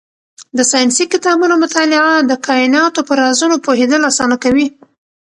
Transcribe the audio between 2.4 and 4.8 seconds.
کایناتو په رازونو پوهېدل اسانه کوي.